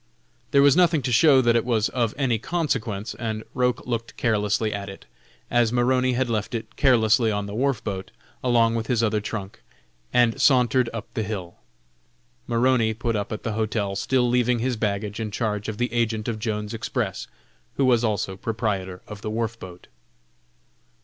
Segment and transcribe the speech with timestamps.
[0.49, 4.73] There was nothing to show that it was of any consequence, and Roch looked carelessly
[4.73, 5.05] at it,
[5.51, 8.09] as Maroney had left it carelessly on the wharf boat,
[8.43, 9.61] along with his other trunk,
[10.11, 11.57] and sauntered up the hill.
[12.47, 16.27] Maroney put up at the hotel, still leaving his baggage in charge of the agent
[16.27, 17.27] of Jones's Express,
[17.75, 19.85] who was also proprietor of the wharf boat.